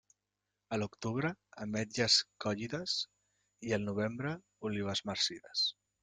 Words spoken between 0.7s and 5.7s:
A l'octubre, ametlles collides, i al novembre, olives marcides.